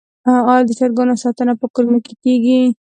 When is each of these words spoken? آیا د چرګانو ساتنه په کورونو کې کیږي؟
آیا 0.53 0.63
د 0.67 0.71
چرګانو 0.79 1.21
ساتنه 1.23 1.53
په 1.59 1.65
کورونو 1.73 1.99
کې 2.05 2.13
کیږي؟ 2.23 2.59